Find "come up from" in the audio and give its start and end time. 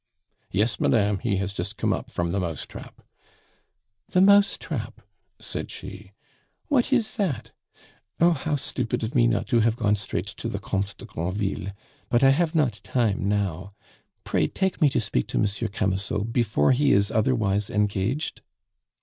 1.77-2.31